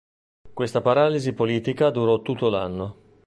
[0.51, 2.95] Questa paralisi politica durò tutto l'anno.